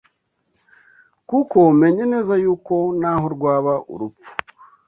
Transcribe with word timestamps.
Kuko 1.29 1.57
menye 1.81 2.03
neza 2.13 2.33
yuko 2.43 2.75
naho 3.01 3.25
rwaba 3.35 3.73
urupfu 3.93 4.31